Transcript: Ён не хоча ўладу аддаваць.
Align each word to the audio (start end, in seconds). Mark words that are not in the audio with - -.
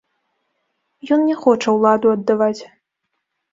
Ён 1.17 1.27
не 1.29 1.35
хоча 1.43 1.69
ўладу 1.77 2.07
аддаваць. 2.17 2.61